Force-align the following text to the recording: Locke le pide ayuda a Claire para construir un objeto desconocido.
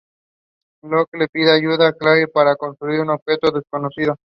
Locke 0.81 1.15
le 1.15 1.27
pide 1.27 1.51
ayuda 1.51 1.89
a 1.89 1.93
Claire 1.93 2.27
para 2.27 2.55
construir 2.55 3.01
un 3.01 3.11
objeto 3.11 3.51
desconocido. 3.51 4.15